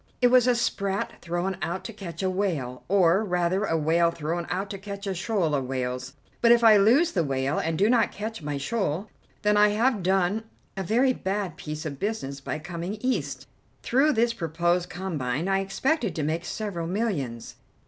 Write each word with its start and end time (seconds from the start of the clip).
It 0.19 0.29
was 0.29 0.47
a 0.47 0.55
sprat 0.55 1.21
thrown 1.21 1.57
out 1.61 1.83
to 1.83 1.93
catch 1.93 2.23
a 2.23 2.29
whale, 2.31 2.81
or, 2.87 3.23
rather, 3.23 3.65
a 3.65 3.77
whale 3.77 4.09
thrown 4.09 4.47
out 4.49 4.71
to 4.71 4.79
catch 4.79 5.05
a 5.05 5.13
shoal 5.13 5.53
of 5.53 5.65
whales. 5.67 6.13
But 6.41 6.51
if 6.51 6.63
I 6.63 6.75
lose 6.77 7.11
the 7.11 7.23
whale 7.23 7.59
and 7.59 7.77
do 7.77 7.87
not 7.87 8.11
catch 8.11 8.41
my 8.41 8.57
shoal, 8.57 9.09
then 9.43 9.57
I 9.57 9.67
have 9.69 10.01
done 10.01 10.45
a 10.75 10.81
very 10.81 11.13
bad 11.13 11.55
piece 11.55 11.85
of 11.85 11.99
business 11.99 12.41
by 12.41 12.57
coming 12.57 12.95
East. 12.99 13.45
Through 13.83 14.13
this 14.13 14.33
proposed 14.33 14.89
combine 14.89 15.47
I 15.47 15.59
expected 15.59 16.15
to 16.15 16.23
make 16.23 16.45
several 16.45 16.87
millions. 16.87 17.57